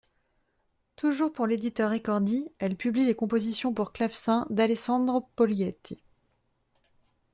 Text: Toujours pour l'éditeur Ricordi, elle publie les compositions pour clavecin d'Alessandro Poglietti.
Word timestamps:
Toujours 0.95 1.31
pour 1.31 1.45
l'éditeur 1.45 1.91
Ricordi, 1.91 2.49
elle 2.57 2.75
publie 2.75 3.05
les 3.05 3.13
compositions 3.13 3.71
pour 3.71 3.91
clavecin 3.93 4.47
d'Alessandro 4.49 5.29
Poglietti. 5.35 6.01